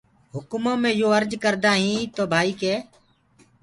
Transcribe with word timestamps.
هُڪمو 0.35 0.73
مي 0.81 0.91
يو 1.01 1.09
ارج 1.17 1.31
ڪردآ 1.43 1.71
هينٚ 1.83 2.11
تو 2.15 2.23
ڀآئي 2.31 2.51
ڪي۔ 2.61 2.73